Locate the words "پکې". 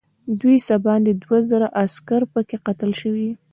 2.33-2.57